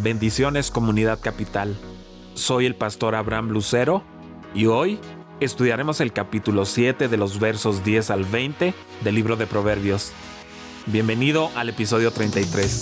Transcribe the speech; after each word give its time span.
Bendiciones 0.00 0.70
Comunidad 0.70 1.20
Capital. 1.20 1.76
Soy 2.32 2.64
el 2.64 2.74
pastor 2.74 3.14
Abraham 3.14 3.50
Lucero 3.50 4.02
y 4.54 4.64
hoy 4.64 4.98
estudiaremos 5.38 6.00
el 6.00 6.14
capítulo 6.14 6.64
7 6.64 7.08
de 7.08 7.16
los 7.18 7.38
versos 7.38 7.84
10 7.84 8.10
al 8.10 8.24
20 8.24 8.72
del 9.04 9.14
libro 9.14 9.36
de 9.36 9.46
Proverbios. 9.46 10.12
Bienvenido 10.86 11.50
al 11.56 11.68
episodio 11.68 12.10
33. 12.10 12.80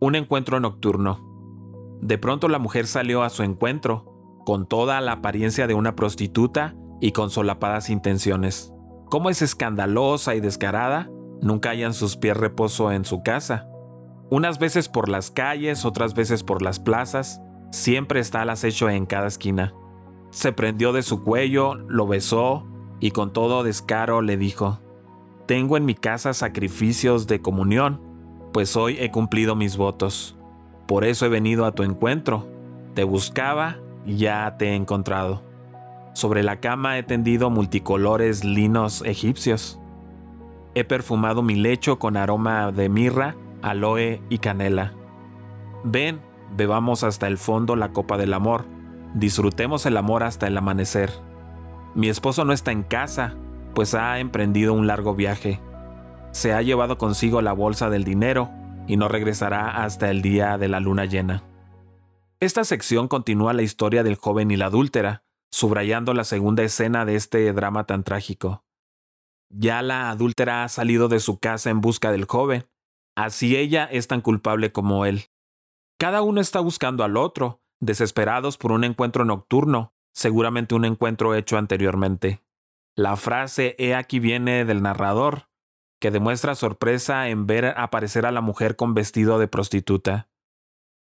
Un 0.00 0.16
encuentro 0.16 0.58
nocturno. 0.58 2.00
De 2.02 2.18
pronto 2.18 2.48
la 2.48 2.58
mujer 2.58 2.88
salió 2.88 3.22
a 3.22 3.30
su 3.30 3.44
encuentro, 3.44 4.42
con 4.44 4.66
toda 4.66 5.00
la 5.00 5.12
apariencia 5.12 5.68
de 5.68 5.74
una 5.74 5.94
prostituta 5.94 6.74
y 7.00 7.12
con 7.12 7.30
solapadas 7.30 7.88
intenciones. 7.88 8.72
Cómo 9.08 9.30
es 9.30 9.40
escandalosa 9.40 10.34
y 10.34 10.40
descarada, 10.40 11.08
nunca 11.40 11.70
hayan 11.70 11.94
sus 11.94 12.16
pies 12.16 12.36
reposo 12.36 12.90
en 12.90 13.04
su 13.04 13.22
casa. 13.22 13.68
Unas 14.30 14.58
veces 14.58 14.88
por 14.88 15.08
las 15.08 15.30
calles, 15.30 15.84
otras 15.84 16.14
veces 16.14 16.42
por 16.42 16.60
las 16.60 16.80
plazas, 16.80 17.40
siempre 17.70 18.18
está 18.18 18.42
al 18.42 18.50
acecho 18.50 18.90
en 18.90 19.06
cada 19.06 19.28
esquina. 19.28 19.74
Se 20.30 20.52
prendió 20.52 20.92
de 20.92 21.02
su 21.02 21.22
cuello, 21.22 21.74
lo 21.74 22.08
besó 22.08 22.66
y 22.98 23.12
con 23.12 23.32
todo 23.32 23.62
descaro 23.62 24.22
le 24.22 24.36
dijo, 24.36 24.80
Tengo 25.46 25.76
en 25.76 25.84
mi 25.84 25.94
casa 25.94 26.34
sacrificios 26.34 27.28
de 27.28 27.40
comunión, 27.40 28.00
pues 28.52 28.76
hoy 28.76 28.96
he 28.98 29.12
cumplido 29.12 29.54
mis 29.54 29.76
votos. 29.76 30.36
Por 30.88 31.04
eso 31.04 31.26
he 31.26 31.28
venido 31.28 31.64
a 31.64 31.72
tu 31.72 31.84
encuentro. 31.84 32.48
Te 32.94 33.04
buscaba 33.04 33.78
y 34.04 34.16
ya 34.16 34.56
te 34.58 34.70
he 34.70 34.74
encontrado. 34.74 35.42
Sobre 36.16 36.42
la 36.42 36.60
cama 36.60 36.96
he 36.96 37.02
tendido 37.02 37.50
multicolores 37.50 38.42
linos 38.42 39.02
egipcios. 39.04 39.78
He 40.74 40.82
perfumado 40.82 41.42
mi 41.42 41.56
lecho 41.56 41.98
con 41.98 42.16
aroma 42.16 42.72
de 42.72 42.88
mirra, 42.88 43.36
aloe 43.60 44.22
y 44.30 44.38
canela. 44.38 44.94
Ven, 45.84 46.22
bebamos 46.56 47.04
hasta 47.04 47.26
el 47.26 47.36
fondo 47.36 47.76
la 47.76 47.92
copa 47.92 48.16
del 48.16 48.32
amor. 48.32 48.64
Disfrutemos 49.12 49.84
el 49.84 49.98
amor 49.98 50.22
hasta 50.22 50.46
el 50.46 50.56
amanecer. 50.56 51.10
Mi 51.94 52.08
esposo 52.08 52.46
no 52.46 52.54
está 52.54 52.72
en 52.72 52.82
casa, 52.82 53.34
pues 53.74 53.94
ha 53.94 54.18
emprendido 54.18 54.72
un 54.72 54.86
largo 54.86 55.14
viaje. 55.14 55.60
Se 56.30 56.54
ha 56.54 56.62
llevado 56.62 56.96
consigo 56.96 57.42
la 57.42 57.52
bolsa 57.52 57.90
del 57.90 58.04
dinero 58.04 58.48
y 58.86 58.96
no 58.96 59.08
regresará 59.08 59.84
hasta 59.84 60.10
el 60.10 60.22
día 60.22 60.56
de 60.56 60.68
la 60.68 60.80
luna 60.80 61.04
llena. 61.04 61.42
Esta 62.40 62.64
sección 62.64 63.06
continúa 63.06 63.52
la 63.52 63.60
historia 63.60 64.02
del 64.02 64.14
joven 64.14 64.50
y 64.50 64.56
la 64.56 64.66
adúltera, 64.66 65.25
subrayando 65.50 66.14
la 66.14 66.24
segunda 66.24 66.62
escena 66.62 67.04
de 67.04 67.16
este 67.16 67.52
drama 67.52 67.84
tan 67.84 68.04
trágico. 68.04 68.64
Ya 69.48 69.82
la 69.82 70.10
adúltera 70.10 70.64
ha 70.64 70.68
salido 70.68 71.08
de 71.08 71.20
su 71.20 71.38
casa 71.38 71.70
en 71.70 71.80
busca 71.80 72.10
del 72.10 72.24
joven, 72.24 72.68
así 73.16 73.56
ella 73.56 73.84
es 73.84 74.08
tan 74.08 74.20
culpable 74.20 74.72
como 74.72 75.06
él. 75.06 75.26
Cada 75.98 76.22
uno 76.22 76.40
está 76.40 76.60
buscando 76.60 77.04
al 77.04 77.16
otro, 77.16 77.62
desesperados 77.80 78.58
por 78.58 78.72
un 78.72 78.84
encuentro 78.84 79.24
nocturno, 79.24 79.94
seguramente 80.12 80.74
un 80.74 80.84
encuentro 80.84 81.34
hecho 81.34 81.58
anteriormente. 81.58 82.42
La 82.96 83.16
frase 83.16 83.76
he 83.78 83.94
aquí 83.94 84.18
viene 84.18 84.64
del 84.64 84.82
narrador, 84.82 85.48
que 86.00 86.10
demuestra 86.10 86.54
sorpresa 86.54 87.28
en 87.28 87.46
ver 87.46 87.66
aparecer 87.76 88.26
a 88.26 88.32
la 88.32 88.40
mujer 88.40 88.76
con 88.76 88.94
vestido 88.94 89.38
de 89.38 89.48
prostituta. 89.48 90.28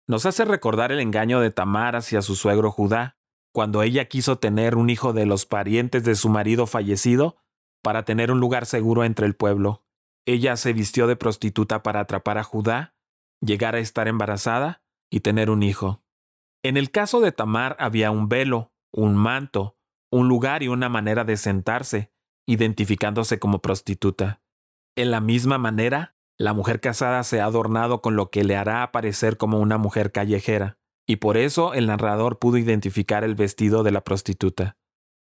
Nos 0.06 0.26
hace 0.26 0.44
recordar 0.44 0.92
el 0.92 1.00
engaño 1.00 1.40
de 1.40 1.50
Tamar 1.50 1.96
hacia 1.96 2.22
su 2.22 2.36
suegro 2.36 2.70
Judá, 2.70 3.16
cuando 3.54 3.84
ella 3.84 4.06
quiso 4.06 4.38
tener 4.38 4.74
un 4.74 4.90
hijo 4.90 5.12
de 5.12 5.26
los 5.26 5.46
parientes 5.46 6.02
de 6.02 6.16
su 6.16 6.28
marido 6.28 6.66
fallecido 6.66 7.36
para 7.82 8.04
tener 8.04 8.32
un 8.32 8.40
lugar 8.40 8.66
seguro 8.66 9.04
entre 9.04 9.26
el 9.26 9.36
pueblo. 9.36 9.84
Ella 10.26 10.56
se 10.56 10.72
vistió 10.72 11.06
de 11.06 11.14
prostituta 11.14 11.84
para 11.84 12.00
atrapar 12.00 12.36
a 12.36 12.42
Judá, 12.42 12.96
llegar 13.40 13.76
a 13.76 13.78
estar 13.78 14.08
embarazada 14.08 14.82
y 15.08 15.20
tener 15.20 15.50
un 15.50 15.62
hijo. 15.62 16.02
En 16.64 16.76
el 16.76 16.90
caso 16.90 17.20
de 17.20 17.30
Tamar 17.30 17.76
había 17.78 18.10
un 18.10 18.28
velo, 18.28 18.72
un 18.90 19.14
manto, 19.14 19.78
un 20.10 20.26
lugar 20.26 20.64
y 20.64 20.68
una 20.68 20.88
manera 20.88 21.22
de 21.22 21.36
sentarse, 21.36 22.12
identificándose 22.46 23.38
como 23.38 23.60
prostituta. 23.62 24.42
En 24.96 25.12
la 25.12 25.20
misma 25.20 25.58
manera, 25.58 26.16
la 26.38 26.54
mujer 26.54 26.80
casada 26.80 27.22
se 27.22 27.40
ha 27.40 27.44
adornado 27.44 28.02
con 28.02 28.16
lo 28.16 28.30
que 28.30 28.42
le 28.42 28.56
hará 28.56 28.82
aparecer 28.82 29.36
como 29.36 29.60
una 29.60 29.78
mujer 29.78 30.10
callejera 30.10 30.76
y 31.06 31.16
por 31.16 31.36
eso 31.36 31.74
el 31.74 31.86
narrador 31.86 32.38
pudo 32.38 32.58
identificar 32.58 33.24
el 33.24 33.34
vestido 33.34 33.82
de 33.82 33.90
la 33.90 34.02
prostituta. 34.02 34.76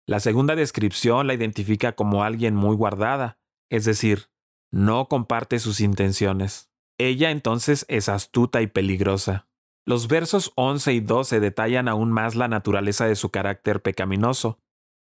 La 0.08 0.20
segunda 0.20 0.56
descripción 0.56 1.28
la 1.28 1.36
identifica 1.36 1.92
como 1.94 2.24
alguien 2.24 2.56
muy 2.56 2.76
guardada, 2.76 3.38
es 3.70 3.86
decir, 3.86 4.30
no 4.72 5.08
comparte 5.08 5.60
sus 5.60 5.82
intenciones. 5.82 6.72
Ella 6.98 7.30
entonces 7.32 7.86
es 7.88 8.10
astuta 8.10 8.62
y 8.62 8.68
peligrosa. 8.68 9.48
Los 9.86 10.08
versos 10.08 10.52
11 10.56 10.94
y 10.94 11.00
12 11.00 11.40
detallan 11.40 11.88
aún 11.88 12.12
más 12.12 12.36
la 12.36 12.48
naturaleza 12.48 13.06
de 13.06 13.16
su 13.16 13.30
carácter 13.30 13.82
pecaminoso. 13.82 14.60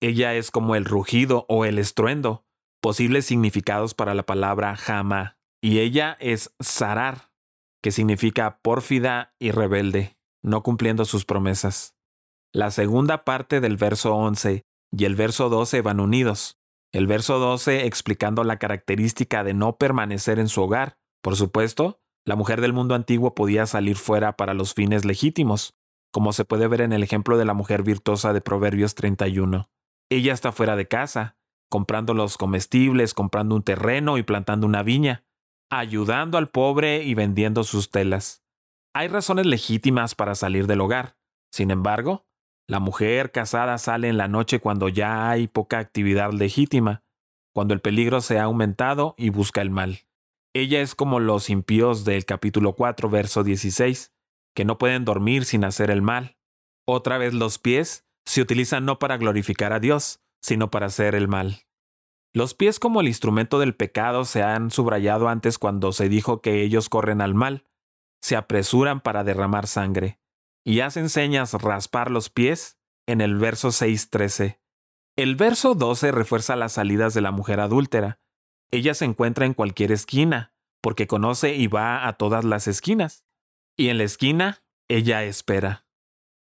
Ella 0.01 0.33
es 0.35 0.51
como 0.51 0.75
el 0.75 0.85
rugido 0.85 1.45
o 1.47 1.65
el 1.65 1.79
estruendo, 1.79 2.45
posibles 2.81 3.25
significados 3.25 3.93
para 3.93 4.13
la 4.13 4.23
palabra 4.23 4.75
jama, 4.75 5.37
y 5.61 5.79
ella 5.79 6.17
es 6.19 6.55
zarar, 6.61 7.31
que 7.81 7.91
significa 7.91 8.59
pórfida 8.61 9.33
y 9.39 9.51
rebelde 9.51 10.16
no 10.43 10.63
cumpliendo 10.63 11.05
sus 11.05 11.25
promesas. 11.25 11.95
La 12.53 12.71
segunda 12.71 13.23
parte 13.23 13.59
del 13.61 13.77
verso 13.77 14.15
11 14.15 14.63
y 14.91 15.05
el 15.05 15.15
verso 15.15 15.49
12 15.49 15.81
van 15.81 15.99
unidos. 15.99 16.57
El 16.93 17.07
verso 17.07 17.39
12 17.39 17.85
explicando 17.85 18.43
la 18.43 18.57
característica 18.57 19.43
de 19.43 19.53
no 19.53 19.77
permanecer 19.77 20.39
en 20.39 20.47
su 20.47 20.61
hogar. 20.61 20.97
Por 21.21 21.35
supuesto, 21.35 21.99
la 22.25 22.35
mujer 22.35 22.61
del 22.61 22.73
mundo 22.73 22.95
antiguo 22.95 23.35
podía 23.35 23.65
salir 23.65 23.97
fuera 23.97 24.37
para 24.37 24.53
los 24.53 24.73
fines 24.73 25.05
legítimos, 25.05 25.75
como 26.11 26.33
se 26.33 26.45
puede 26.45 26.67
ver 26.67 26.81
en 26.81 26.93
el 26.93 27.03
ejemplo 27.03 27.37
de 27.37 27.45
la 27.45 27.53
mujer 27.53 27.83
virtuosa 27.83 28.33
de 28.33 28.41
Proverbios 28.41 28.95
31. 28.95 29.69
Ella 30.09 30.33
está 30.33 30.51
fuera 30.51 30.75
de 30.75 30.87
casa, 30.87 31.37
comprando 31.69 32.13
los 32.13 32.37
comestibles, 32.37 33.13
comprando 33.13 33.55
un 33.55 33.63
terreno 33.63 34.17
y 34.17 34.23
plantando 34.23 34.65
una 34.65 34.83
viña, 34.83 35.25
ayudando 35.69 36.37
al 36.37 36.49
pobre 36.49 37.03
y 37.03 37.13
vendiendo 37.13 37.63
sus 37.63 37.91
telas. 37.91 38.43
Hay 38.97 39.09
razones 39.09 39.45
legítimas 39.45 40.15
para 40.15 40.33
salir 40.33 40.65
del 40.65 40.81
hogar. 40.81 41.17
Sin 41.51 41.69
embargo, 41.69 42.25
la 42.67 42.79
mujer 42.79 43.31
casada 43.31 43.77
sale 43.77 44.09
en 44.09 44.17
la 44.17 44.27
noche 44.27 44.59
cuando 44.59 44.89
ya 44.89 45.29
hay 45.29 45.47
poca 45.47 45.77
actividad 45.77 46.31
legítima, 46.31 47.03
cuando 47.53 47.75
el 47.75 47.79
peligro 47.79 48.21
se 48.21 48.39
ha 48.39 48.45
aumentado 48.45 49.13
y 49.15 49.29
busca 49.29 49.61
el 49.61 49.69
mal. 49.69 49.99
Ella 50.51 50.81
es 50.81 50.95
como 50.95 51.19
los 51.19 51.51
impíos 51.51 52.05
del 52.05 52.25
capítulo 52.25 52.73
4, 52.73 53.07
verso 53.07 53.43
16, 53.43 54.15
que 54.55 54.65
no 54.65 54.79
pueden 54.79 55.05
dormir 55.05 55.45
sin 55.45 55.63
hacer 55.63 55.91
el 55.91 56.01
mal. 56.01 56.35
Otra 56.87 57.19
vez 57.19 57.35
los 57.35 57.59
pies 57.59 58.03
se 58.25 58.41
utilizan 58.41 58.85
no 58.85 58.97
para 58.97 59.17
glorificar 59.17 59.73
a 59.73 59.79
Dios, 59.79 60.21
sino 60.41 60.71
para 60.71 60.87
hacer 60.87 61.13
el 61.13 61.27
mal. 61.27 61.67
Los 62.33 62.55
pies 62.55 62.79
como 62.79 63.01
el 63.01 63.07
instrumento 63.07 63.59
del 63.59 63.75
pecado 63.75 64.25
se 64.25 64.41
han 64.41 64.71
subrayado 64.71 65.29
antes 65.29 65.59
cuando 65.59 65.91
se 65.91 66.09
dijo 66.09 66.41
que 66.41 66.63
ellos 66.63 66.89
corren 66.89 67.21
al 67.21 67.35
mal, 67.35 67.63
se 68.21 68.35
apresuran 68.35 69.01
para 69.01 69.23
derramar 69.23 69.67
sangre, 69.67 70.19
y 70.65 70.81
hacen 70.81 71.09
señas 71.09 71.53
raspar 71.53 72.11
los 72.11 72.29
pies 72.29 72.77
en 73.07 73.21
el 73.21 73.37
verso 73.37 73.69
6.13. 73.69 74.59
El 75.15 75.35
verso 75.35 75.73
12 75.73 76.11
refuerza 76.11 76.55
las 76.55 76.73
salidas 76.73 77.13
de 77.13 77.21
la 77.21 77.31
mujer 77.31 77.59
adúltera. 77.59 78.19
Ella 78.69 78.93
se 78.93 79.05
encuentra 79.05 79.45
en 79.45 79.53
cualquier 79.53 79.91
esquina, 79.91 80.53
porque 80.81 81.07
conoce 81.07 81.55
y 81.55 81.67
va 81.67 82.07
a 82.07 82.13
todas 82.13 82.43
las 82.43 82.67
esquinas. 82.67 83.25
Y 83.77 83.89
en 83.89 83.97
la 83.97 84.03
esquina, 84.03 84.63
ella 84.87 85.23
espera. 85.23 85.87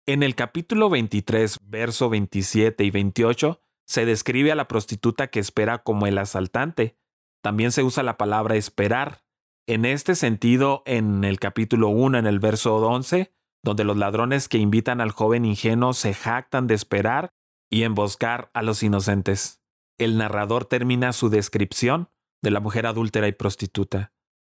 En 0.07 0.23
el 0.23 0.35
capítulo 0.35 0.89
23, 0.89 1.59
verso 1.63 2.09
27 2.09 2.83
y 2.83 2.91
28, 2.91 3.61
se 3.87 4.07
describe 4.07 4.53
a 4.53 4.55
la 4.55 4.69
prostituta 4.69 5.29
que 5.29 5.39
espera 5.39 5.83
como 5.83 6.07
el 6.07 6.19
asaltante. 6.19 6.99
También 7.43 7.73
se 7.73 7.83
usa 7.83 8.03
la 8.03 8.17
palabra 8.17 8.57
esperar, 8.57 9.23
en 9.69 9.85
este 9.85 10.15
sentido, 10.15 10.83
en 10.87 11.25
el 11.25 11.39
capítulo 11.39 11.89
1, 11.89 12.19
en 12.19 12.27
el 12.27 12.39
verso 12.39 12.77
11, 12.77 13.35
donde 13.63 13.85
los 13.85 13.99
ladrones 13.99 14.49
que 14.49 14.57
invitan 14.57 15.03
al 15.03 15.11
joven 15.11 15.45
ingenuo 15.45 15.93
se 15.93 16.15
jactan 16.15 16.67
de 16.67 16.75
esperar 16.75 17.35
y 17.71 17.83
emboscar 17.83 18.51
a 18.55 18.63
los 18.63 18.83
inocentes. 18.83 19.61
El 19.99 20.17
narrador 20.17 20.65
termina 20.65 21.13
su 21.13 21.29
descripción 21.29 22.09
de 22.43 22.51
la 22.51 22.61
mujer 22.61 22.87
adúltera 22.87 23.29
y 23.29 23.33
prostituta. 23.33 24.15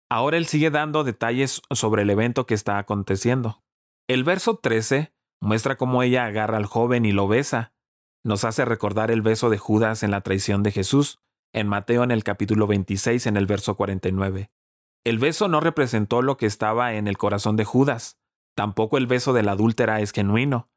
Ahora 0.10 0.38
él 0.38 0.48
sigue 0.48 0.71
dando 0.71 1.04
detalles 1.04 1.62
sobre 1.69 2.01
el 2.01 2.09
evento 2.09 2.48
que 2.48 2.56
está 2.56 2.80
aconteciendo. 2.80 3.63
El 4.09 4.24
verso 4.24 4.57
13 4.57 5.13
muestra 5.39 5.77
cómo 5.77 6.01
ella 6.01 6.25
agarra 6.25 6.57
al 6.57 6.66
joven 6.66 7.06
y 7.06 7.12
lo 7.12 7.27
besa. 7.27 7.75
Nos 8.24 8.45
hace 8.45 8.66
recordar 8.66 9.12
el 9.12 9.21
beso 9.21 9.51
de 9.51 9.59
Judas 9.59 10.01
en 10.01 10.09
la 10.09 10.21
traición 10.21 10.63
de 10.63 10.71
Jesús, 10.71 11.19
en 11.54 11.68
Mateo 11.68 12.04
en 12.04 12.09
el 12.09 12.24
capítulo 12.24 12.66
26 12.66 13.27
en 13.27 13.38
el 13.38 13.45
verso 13.45 13.75
49. 13.75 14.50
El 15.03 15.19
beso 15.19 15.50
no 15.50 15.59
representó 15.59 16.21
lo 16.21 16.38
que 16.38 16.45
estaba 16.45 16.94
en 16.94 17.07
el 17.07 17.17
corazón 17.17 17.57
de 17.57 17.65
Judas. 17.65 18.21
Tampoco 18.55 18.97
el 18.97 19.07
beso 19.07 19.33
de 19.33 19.44
la 19.44 19.51
adúltera 19.51 20.00
es 20.00 20.11
genuino. 20.13 20.71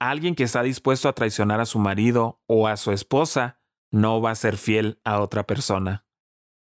Alguien 0.00 0.34
que 0.34 0.44
está 0.44 0.62
dispuesto 0.62 1.08
a 1.08 1.12
traicionar 1.12 1.60
a 1.60 1.66
su 1.66 1.78
marido 1.78 2.42
o 2.46 2.68
a 2.68 2.76
su 2.76 2.92
esposa 2.92 3.60
no 3.90 4.20
va 4.20 4.30
a 4.30 4.34
ser 4.34 4.56
fiel 4.56 5.00
a 5.04 5.20
otra 5.20 5.46
persona. 5.46 6.06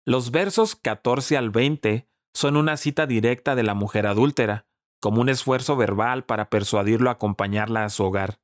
Los 0.06 0.31
versos 0.31 0.75
14 0.75 1.37
al 1.37 1.50
20 1.50 2.09
son 2.35 2.56
una 2.56 2.76
cita 2.76 3.06
directa 3.06 3.55
de 3.55 3.62
la 3.62 3.75
mujer 3.75 4.06
adúltera, 4.06 4.67
como 5.00 5.20
un 5.20 5.29
esfuerzo 5.29 5.76
verbal 5.76 6.25
para 6.25 6.49
persuadirlo 6.49 7.11
a 7.11 7.15
acompañarla 7.15 7.85
a 7.85 7.91
su 7.91 8.05
hogar. 8.05 8.41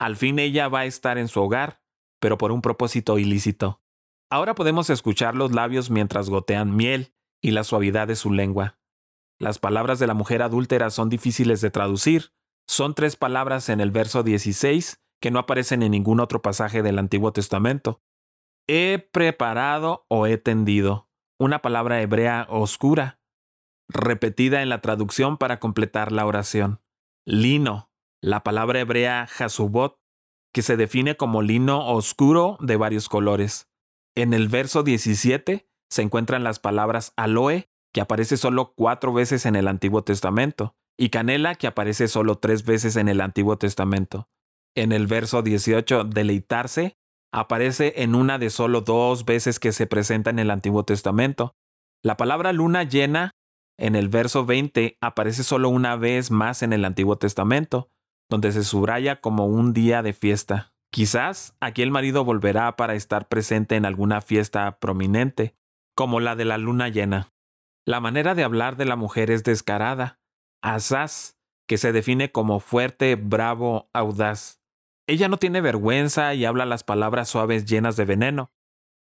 Al 0.00 0.16
fin 0.16 0.38
ella 0.38 0.68
va 0.68 0.80
a 0.80 0.84
estar 0.86 1.16
en 1.16 1.28
su 1.28 1.40
hogar, 1.40 1.82
pero 2.20 2.38
por 2.38 2.50
un 2.50 2.60
propósito 2.60 3.18
ilícito. 3.18 3.82
Ahora 4.30 4.54
podemos 4.54 4.90
escuchar 4.90 5.34
los 5.34 5.52
labios 5.52 5.90
mientras 5.90 6.28
gotean 6.28 6.74
miel 6.74 7.14
y 7.42 7.52
la 7.52 7.64
suavidad 7.64 8.08
de 8.08 8.16
su 8.16 8.32
lengua. 8.32 8.78
Las 9.38 9.58
palabras 9.58 9.98
de 9.98 10.06
la 10.06 10.14
mujer 10.14 10.42
adúltera 10.42 10.90
son 10.90 11.08
difíciles 11.08 11.60
de 11.60 11.70
traducir. 11.70 12.32
Son 12.68 12.94
tres 12.94 13.16
palabras 13.16 13.68
en 13.68 13.80
el 13.80 13.90
verso 13.90 14.22
16 14.22 15.00
que 15.20 15.30
no 15.30 15.38
aparecen 15.38 15.82
en 15.82 15.92
ningún 15.92 16.20
otro 16.20 16.42
pasaje 16.42 16.82
del 16.82 16.98
Antiguo 16.98 17.32
Testamento. 17.32 18.02
He 18.66 18.98
preparado 19.12 20.06
o 20.08 20.26
he 20.26 20.38
tendido, 20.38 21.08
una 21.38 21.60
palabra 21.60 22.00
hebrea 22.00 22.46
oscura, 22.50 23.20
repetida 23.88 24.62
en 24.62 24.68
la 24.68 24.80
traducción 24.80 25.36
para 25.36 25.58
completar 25.58 26.12
la 26.12 26.26
oración. 26.26 26.80
Lino, 27.26 27.90
la 28.22 28.42
palabra 28.42 28.80
hebrea 28.80 29.28
hasubot, 29.38 29.98
que 30.52 30.62
se 30.62 30.76
define 30.76 31.16
como 31.16 31.42
lino 31.42 31.86
oscuro 31.88 32.58
de 32.60 32.76
varios 32.76 33.08
colores. 33.08 33.70
En 34.16 34.34
el 34.34 34.48
verso 34.48 34.82
17 34.82 35.69
se 35.90 36.02
encuentran 36.02 36.44
las 36.44 36.58
palabras 36.58 37.12
aloe, 37.16 37.68
que 37.92 38.00
aparece 38.00 38.36
solo 38.36 38.72
cuatro 38.76 39.12
veces 39.12 39.46
en 39.46 39.56
el 39.56 39.68
Antiguo 39.68 40.02
Testamento, 40.04 40.76
y 40.96 41.10
canela, 41.10 41.54
que 41.54 41.66
aparece 41.66 42.08
solo 42.08 42.38
tres 42.38 42.64
veces 42.64 42.96
en 42.96 43.08
el 43.08 43.20
Antiguo 43.20 43.58
Testamento. 43.58 44.28
En 44.76 44.92
el 44.92 45.06
verso 45.06 45.42
18, 45.42 46.04
deleitarse, 46.04 46.96
aparece 47.32 48.02
en 48.02 48.14
una 48.14 48.38
de 48.38 48.50
solo 48.50 48.82
dos 48.82 49.24
veces 49.24 49.58
que 49.58 49.72
se 49.72 49.86
presenta 49.86 50.30
en 50.30 50.38
el 50.38 50.50
Antiguo 50.50 50.84
Testamento. 50.84 51.56
La 52.02 52.16
palabra 52.16 52.52
luna 52.52 52.84
llena 52.84 53.32
en 53.78 53.96
el 53.96 54.08
verso 54.08 54.44
20 54.44 54.98
aparece 55.00 55.42
solo 55.42 55.68
una 55.70 55.96
vez 55.96 56.30
más 56.30 56.62
en 56.62 56.72
el 56.72 56.84
Antiguo 56.84 57.16
Testamento, 57.16 57.90
donde 58.28 58.52
se 58.52 58.62
subraya 58.62 59.20
como 59.20 59.46
un 59.46 59.72
día 59.72 60.02
de 60.02 60.12
fiesta. 60.12 60.72
Quizás 60.92 61.56
aquí 61.60 61.82
el 61.82 61.90
marido 61.90 62.24
volverá 62.24 62.76
para 62.76 62.94
estar 62.94 63.28
presente 63.28 63.76
en 63.76 63.86
alguna 63.86 64.20
fiesta 64.20 64.78
prominente, 64.78 65.54
como 66.00 66.18
la 66.20 66.34
de 66.34 66.46
la 66.46 66.56
luna 66.56 66.88
llena. 66.88 67.34
La 67.84 68.00
manera 68.00 68.34
de 68.34 68.42
hablar 68.42 68.78
de 68.78 68.86
la 68.86 68.96
mujer 68.96 69.30
es 69.30 69.44
descarada, 69.44 70.18
asaz, 70.62 71.36
que 71.68 71.76
se 71.76 71.92
define 71.92 72.32
como 72.32 72.58
fuerte, 72.58 73.16
bravo, 73.16 73.90
audaz. 73.92 74.62
Ella 75.06 75.28
no 75.28 75.36
tiene 75.36 75.60
vergüenza 75.60 76.32
y 76.32 76.46
habla 76.46 76.64
las 76.64 76.84
palabras 76.84 77.28
suaves 77.28 77.66
llenas 77.66 77.96
de 77.96 78.06
veneno. 78.06 78.50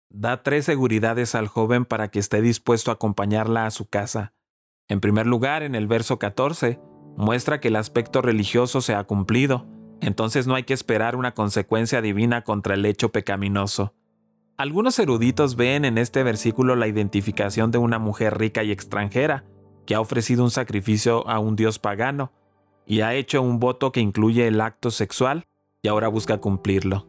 Da 0.09 0.41
tres 0.41 0.65
seguridades 0.65 1.35
al 1.35 1.47
joven 1.49 1.85
para 1.85 2.07
que 2.07 2.17
esté 2.17 2.41
dispuesto 2.41 2.89
a 2.89 2.95
acompañarla 2.95 3.67
a 3.67 3.71
su 3.71 3.87
casa. 3.87 4.33
En 4.87 5.01
primer 5.01 5.27
lugar, 5.27 5.61
en 5.61 5.75
el 5.75 5.85
verso 5.85 6.17
14, 6.17 6.79
muestra 7.15 7.59
que 7.59 7.67
el 7.67 7.75
aspecto 7.75 8.23
religioso 8.23 8.81
se 8.81 8.95
ha 8.95 9.03
cumplido, 9.03 9.67
entonces 10.01 10.47
no 10.47 10.55
hay 10.55 10.63
que 10.63 10.73
esperar 10.73 11.15
una 11.15 11.35
consecuencia 11.35 12.01
divina 12.01 12.43
contra 12.43 12.73
el 12.73 12.83
hecho 12.87 13.11
pecaminoso. 13.11 13.93
Algunos 14.61 14.99
eruditos 14.99 15.55
ven 15.55 15.85
en 15.85 15.97
este 15.97 16.21
versículo 16.21 16.75
la 16.75 16.87
identificación 16.87 17.71
de 17.71 17.79
una 17.79 17.97
mujer 17.97 18.37
rica 18.37 18.63
y 18.63 18.71
extranjera, 18.71 19.43
que 19.87 19.95
ha 19.95 19.99
ofrecido 19.99 20.43
un 20.43 20.51
sacrificio 20.51 21.27
a 21.27 21.39
un 21.39 21.55
dios 21.55 21.79
pagano, 21.79 22.31
y 22.85 23.01
ha 23.01 23.15
hecho 23.15 23.41
un 23.41 23.59
voto 23.59 23.91
que 23.91 24.01
incluye 24.01 24.45
el 24.45 24.61
acto 24.61 24.91
sexual, 24.91 25.47
y 25.81 25.87
ahora 25.87 26.09
busca 26.09 26.37
cumplirlo. 26.37 27.07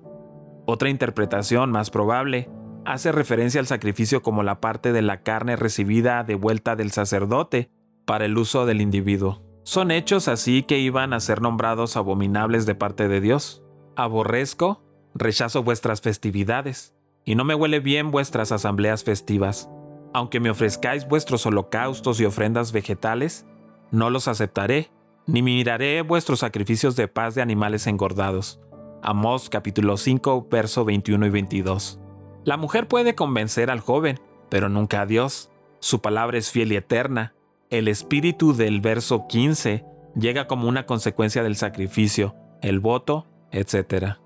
Otra 0.65 0.89
interpretación 0.89 1.71
más 1.71 1.91
probable 1.91 2.49
hace 2.87 3.13
referencia 3.13 3.61
al 3.61 3.67
sacrificio 3.67 4.23
como 4.23 4.43
la 4.43 4.59
parte 4.59 4.95
de 4.95 5.03
la 5.03 5.23
carne 5.23 5.57
recibida 5.57 6.25
de 6.25 6.37
vuelta 6.37 6.75
del 6.75 6.91
sacerdote 6.91 7.71
para 8.07 8.25
el 8.25 8.39
uso 8.39 8.65
del 8.65 8.81
individuo. 8.81 9.43
Son 9.63 9.91
hechos 9.91 10.27
así 10.27 10.63
que 10.63 10.79
iban 10.79 11.13
a 11.13 11.21
ser 11.21 11.43
nombrados 11.43 11.99
abominables 11.99 12.65
de 12.65 12.77
parte 12.77 13.09
de 13.09 13.21
Dios. 13.21 13.63
Aborrezco, 13.95 14.83
rechazo 15.15 15.63
vuestras 15.63 16.01
festividades, 16.01 16.95
y 17.25 17.35
no 17.35 17.45
me 17.45 17.55
huele 17.55 17.81
bien 17.81 18.11
vuestras 18.11 18.53
asambleas 18.53 19.05
festivas. 19.05 19.71
Aunque 20.13 20.41
me 20.41 20.51
ofrezcáis 20.51 21.07
vuestros 21.07 21.47
holocaustos 21.47 22.21
y 22.21 22.25
ofrendas 22.25 22.73
vegetales, 22.73 23.47
no 23.91 24.11
los 24.11 24.29
aceptaré, 24.29 24.91
ni 25.27 25.43
miraré 25.43 26.03
vuestros 26.03 26.41
sacrificios 26.41 26.97
de 26.97 27.09
paz 27.09 27.35
de 27.35 27.43
animales 27.43 27.87
engordados. 27.87 28.61
Amós 29.03 29.49
capítulo 29.49 29.97
5, 29.97 30.49
verso 30.51 30.85
21 30.85 31.27
y 31.27 31.31
22. 31.31 32.01
La 32.45 32.57
mujer 32.57 32.89
puede 32.89 33.15
convencer 33.15 33.71
al 33.71 33.81
joven, 33.81 34.21
pero 34.49 34.69
nunca 34.69 35.01
a 35.03 35.07
Dios. 35.07 35.51
Su 35.81 36.01
palabra 36.01 36.39
es 36.39 36.51
fiel 36.51 36.73
y 36.73 36.77
eterna. 36.77 37.35
El 37.71 37.89
espíritu 37.89 38.55
del 38.55 38.81
verso 38.81 39.27
15 39.29 39.85
llega 40.15 40.47
como 40.47 40.69
una 40.69 40.87
consecuencia 40.87 41.43
del 41.43 41.57
sacrificio, 41.57 42.37
el 42.61 42.81
voto, 42.81 43.27
etc. 43.51 44.19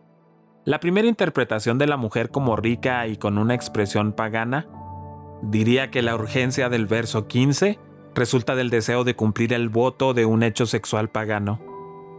La 0.67 0.81
primera 0.81 1.07
interpretación 1.07 1.79
de 1.79 1.87
la 1.87 1.97
mujer 1.97 2.33
como 2.33 2.57
rica 2.57 3.07
y 3.07 3.17
con 3.19 3.39
una 3.39 3.55
expresión 3.55 4.13
pagana 4.13 4.67
diría 5.41 5.93
que 5.93 6.03
la 6.03 6.17
urgencia 6.17 6.69
del 6.69 6.87
verso 6.87 7.29
15 7.29 7.79
resulta 8.17 8.57
del 8.57 8.69
deseo 8.69 9.05
de 9.05 9.15
cumplir 9.15 9.53
el 9.53 9.69
voto 9.69 10.13
de 10.13 10.27
un 10.27 10.43
hecho 10.43 10.67
sexual 10.67 11.09
pagano. 11.09 11.61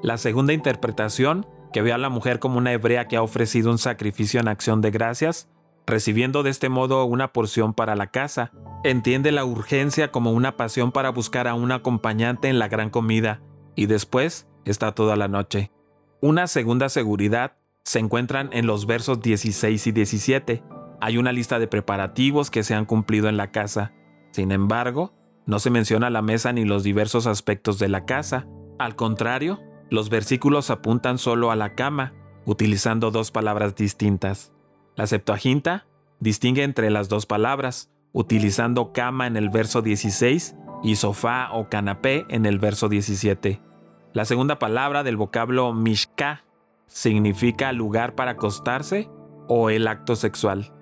La 0.01 0.15
segunda 0.15 0.53
interpretación, 0.53 1.45
que 1.73 1.81
ve 1.81 1.91
a 1.91 1.97
la 1.97 2.07
mujer 2.07 2.39
como 2.39 2.57
una 2.57 2.71
hebrea 2.71 3.09
que 3.09 3.17
ha 3.17 3.21
ofrecido 3.21 3.69
un 3.69 3.79
sacrificio 3.79 4.39
en 4.39 4.47
acción 4.47 4.79
de 4.79 4.91
gracias, 4.91 5.49
recibiendo 5.85 6.41
de 6.41 6.51
este 6.51 6.69
modo 6.69 7.03
una 7.03 7.33
porción 7.33 7.73
para 7.73 7.97
la 7.97 8.07
casa. 8.11 8.53
Entiende 8.85 9.33
la 9.33 9.43
urgencia 9.43 10.09
como 10.09 10.31
una 10.31 10.55
pasión 10.55 10.93
para 10.93 11.09
buscar 11.09 11.49
a 11.49 11.53
un 11.53 11.73
acompañante 11.73 12.47
en 12.47 12.59
la 12.59 12.69
gran 12.69 12.91
comida, 12.91 13.41
y 13.75 13.87
después 13.87 14.47
está 14.63 14.93
toda 14.93 15.17
la 15.17 15.27
noche. 15.27 15.69
Una 16.21 16.47
segunda 16.47 16.87
seguridad 16.87 17.57
se 17.87 17.99
encuentran 17.99 18.49
en 18.51 18.67
los 18.67 18.85
versos 18.85 19.21
16 19.21 19.87
y 19.87 19.91
17. 19.93 20.61
Hay 20.99 21.17
una 21.17 21.31
lista 21.31 21.57
de 21.57 21.69
preparativos 21.69 22.51
que 22.51 22.63
se 22.63 22.75
han 22.75 22.83
cumplido 22.83 23.29
en 23.29 23.37
la 23.37 23.51
casa. 23.51 23.93
Sin 24.31 24.51
embargo, 24.51 25.13
no 25.45 25.59
se 25.59 25.69
menciona 25.69 26.09
la 26.09 26.21
mesa 26.21 26.51
ni 26.51 26.65
los 26.65 26.83
diversos 26.83 27.27
aspectos 27.27 27.79
de 27.79 27.87
la 27.87 28.03
casa. 28.03 28.45
Al 28.77 28.97
contrario, 28.97 29.61
los 29.89 30.09
versículos 30.09 30.69
apuntan 30.69 31.17
solo 31.17 31.49
a 31.49 31.55
la 31.55 31.75
cama, 31.75 32.13
utilizando 32.45 33.09
dos 33.09 33.31
palabras 33.31 33.73
distintas. 33.73 34.51
La 34.97 35.07
Septuaginta 35.07 35.87
distingue 36.19 36.63
entre 36.63 36.91
las 36.91 37.07
dos 37.07 37.25
palabras, 37.25 37.89
utilizando 38.11 38.91
cama 38.91 39.27
en 39.27 39.37
el 39.37 39.49
verso 39.49 39.81
16 39.81 40.57
y 40.83 40.97
sofá 40.97 41.53
o 41.53 41.69
canapé 41.69 42.25
en 42.27 42.47
el 42.47 42.59
verso 42.59 42.89
17. 42.89 43.61
La 44.11 44.25
segunda 44.25 44.59
palabra 44.59 45.03
del 45.03 45.15
vocablo 45.15 45.71
mishka 45.71 46.43
significa 46.87 47.71
lugar 47.71 48.15
para 48.15 48.31
acostarse 48.31 49.09
o 49.47 49.69
el 49.69 49.87
acto 49.87 50.15
sexual. 50.15 50.73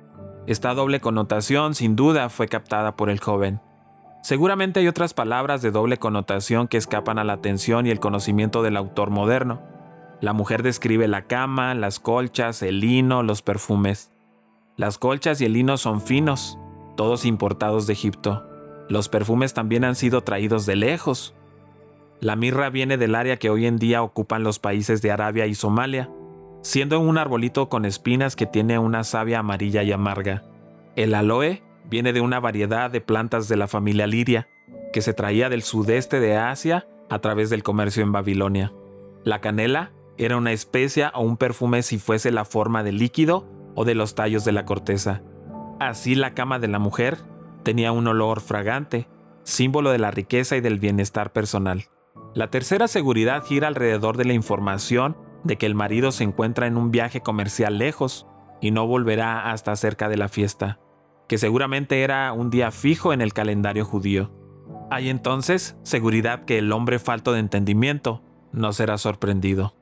Esta 0.48 0.74
doble 0.74 1.00
connotación 1.00 1.76
sin 1.76 1.96
duda 1.96 2.30
fue 2.30 2.48
captada 2.48 2.96
por 2.96 3.10
el 3.10 3.20
joven. 3.20 3.62
Seguramente 4.22 4.80
hay 4.80 4.88
otras 4.88 5.14
palabras 5.14 5.62
de 5.62 5.70
doble 5.70 5.98
connotación 5.98 6.68
que 6.68 6.78
escapan 6.78 7.20
a 7.20 7.24
la 7.24 7.34
atención 7.34 7.86
y 7.86 7.92
el 7.92 8.00
conocimiento 8.00 8.64
del 8.64 8.78
autor 8.78 9.12
moderno. 9.12 9.62
La 10.20 10.34
mujer 10.34 10.64
describe 10.64 11.08
la 11.08 11.28
cama, 11.28 11.76
las 11.76 12.00
colchas, 12.00 12.64
el 12.64 12.80
lino, 12.80 13.22
los 13.22 13.44
perfumes. 13.44 14.12
Las 14.78 14.98
colchas 14.98 15.42
y 15.42 15.46
el 15.46 15.54
lino 15.54 15.78
son 15.78 16.02
finos, 16.02 16.58
todos 16.98 17.24
importados 17.26 17.86
de 17.86 17.94
Egipto. 17.94 18.48
Los 18.90 19.10
perfumes 19.10 19.54
también 19.54 19.84
han 19.84 19.96
sido 19.96 20.22
traídos 20.22 20.66
de 20.66 20.76
lejos. 20.76 21.35
La 22.26 22.36
mirra 22.36 22.72
viene 22.72 22.98
del 22.98 23.14
área 23.14 23.38
que 23.38 23.52
hoy 23.52 23.68
en 23.68 23.78
día 23.78 24.02
ocupan 24.02 24.42
los 24.42 24.58
países 24.58 25.04
de 25.04 25.12
Arabia 25.12 25.46
y 25.46 25.54
Somalia, 25.54 26.10
siendo 26.64 27.00
un 27.00 27.20
arbolito 27.20 27.70
con 27.70 27.86
espinas 27.86 28.36
que 28.36 28.48
tiene 28.48 28.80
una 28.80 29.04
savia 29.04 29.38
amarilla 29.38 29.84
y 29.84 29.92
amarga. 29.92 30.42
El 30.96 31.14
aloe 31.14 31.62
viene 31.88 32.14
de 32.14 32.22
una 32.22 32.40
variedad 32.40 32.90
de 32.90 33.00
plantas 33.00 33.48
de 33.48 33.58
la 33.58 33.68
familia 33.68 34.08
liria, 34.08 34.48
que 34.92 35.04
se 35.04 35.14
traía 35.14 35.50
del 35.50 35.62
sudeste 35.62 36.20
de 36.20 36.36
Asia 36.36 36.88
a 37.12 37.20
través 37.20 37.52
del 37.52 37.62
comercio 37.62 38.02
en 38.02 38.12
Babilonia. 38.12 38.74
La 39.24 39.40
canela 39.40 39.92
era 40.18 40.36
una 40.36 40.52
especia 40.52 41.12
o 41.14 41.22
un 41.22 41.38
perfume 41.38 41.84
si 41.84 42.00
fuese 42.00 42.32
la 42.32 42.44
forma 42.44 42.82
de 42.82 42.92
líquido 42.92 43.48
o 43.76 43.86
de 43.86 43.94
los 43.94 44.16
tallos 44.16 44.44
de 44.44 44.52
la 44.52 44.66
corteza. 44.66 45.22
Así 45.80 46.16
la 46.16 46.34
cama 46.34 46.58
de 46.58 46.70
la 46.70 46.80
mujer 46.80 47.20
tenía 47.62 47.92
un 47.92 48.08
olor 48.08 48.42
fragante, 48.42 49.08
símbolo 49.44 49.92
de 49.92 50.00
la 50.00 50.10
riqueza 50.10 50.58
y 50.58 50.62
del 50.62 50.80
bienestar 50.80 51.32
personal. 51.32 51.86
La 52.36 52.52
tercera 52.52 52.90
seguridad 52.90 53.46
gira 53.46 53.70
alrededor 53.70 54.18
de 54.18 54.26
la 54.26 54.34
información 54.34 55.16
de 55.46 55.58
que 55.58 55.66
el 55.66 55.74
marido 55.74 56.12
se 56.12 56.26
encuentra 56.26 56.68
en 56.68 56.76
un 56.76 56.92
viaje 56.92 57.22
comercial 57.22 57.78
lejos 57.78 58.28
y 58.60 58.72
no 58.72 58.86
volverá 58.86 59.52
hasta 59.52 59.74
cerca 59.78 60.10
de 60.10 60.18
la 60.18 60.28
fiesta, 60.28 60.78
que 61.30 61.38
seguramente 61.38 62.04
era 62.04 62.34
un 62.34 62.50
día 62.50 62.72
fijo 62.72 63.14
en 63.14 63.22
el 63.22 63.32
calendario 63.32 63.86
judío. 63.86 64.34
Hay 64.92 65.08
entonces 65.10 65.78
seguridad 65.84 66.44
que 66.44 66.58
el 66.58 66.74
hombre 66.74 67.00
falto 67.00 67.32
de 67.32 67.40
entendimiento 67.40 68.22
no 68.52 68.74
será 68.74 68.98
sorprendido. 68.98 69.74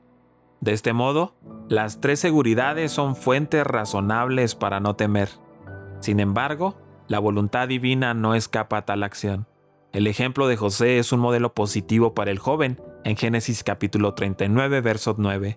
De 0.60 0.74
este 0.74 0.92
modo, 0.92 1.34
las 1.68 2.00
tres 2.00 2.20
seguridades 2.20 2.92
son 2.92 3.16
fuentes 3.16 3.66
razonables 3.66 4.54
para 4.54 4.78
no 4.78 4.94
temer. 4.94 5.28
Sin 5.98 6.20
embargo, 6.20 6.76
la 7.08 7.18
voluntad 7.18 7.66
divina 7.66 8.14
no 8.14 8.36
escapa 8.36 8.78
a 8.78 8.84
tal 8.84 9.02
acción. 9.02 9.48
El 9.94 10.08
ejemplo 10.08 10.48
de 10.48 10.56
José 10.56 10.98
es 10.98 11.12
un 11.12 11.20
modelo 11.20 11.54
positivo 11.54 12.14
para 12.14 12.32
el 12.32 12.40
joven 12.40 12.82
en 13.04 13.16
Génesis 13.16 13.62
capítulo 13.62 14.14
39, 14.14 14.80
verso 14.80 15.14
9, 15.16 15.56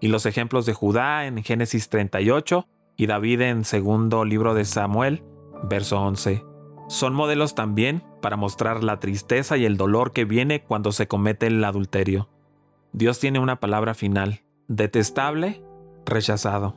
y 0.00 0.08
los 0.08 0.26
ejemplos 0.26 0.66
de 0.66 0.72
Judá 0.72 1.24
en 1.26 1.40
Génesis 1.44 1.88
38 1.88 2.66
y 2.96 3.06
David 3.06 3.42
en 3.42 3.64
segundo 3.64 4.24
libro 4.24 4.54
de 4.54 4.64
Samuel, 4.64 5.22
verso 5.62 6.00
11. 6.00 6.44
Son 6.88 7.14
modelos 7.14 7.54
también 7.54 8.02
para 8.20 8.36
mostrar 8.36 8.82
la 8.82 8.98
tristeza 8.98 9.56
y 9.56 9.64
el 9.64 9.76
dolor 9.76 10.12
que 10.12 10.24
viene 10.24 10.64
cuando 10.64 10.90
se 10.90 11.06
comete 11.06 11.46
el 11.46 11.62
adulterio. 11.62 12.28
Dios 12.92 13.20
tiene 13.20 13.38
una 13.38 13.60
palabra 13.60 13.94
final, 13.94 14.42
detestable, 14.66 15.62
rechazado. 16.04 16.76